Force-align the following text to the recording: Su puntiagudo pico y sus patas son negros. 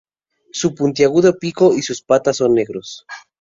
Su 0.51 0.73
puntiagudo 0.73 1.37
pico 1.37 1.75
y 1.75 1.83
sus 1.83 2.01
patas 2.01 2.37
son 2.37 2.55
negros. 2.55 3.05